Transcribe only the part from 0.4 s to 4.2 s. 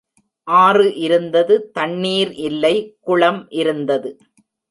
ஆறு இருந்தது தண்ணீர் இல்லை, குளம் இருந்தது.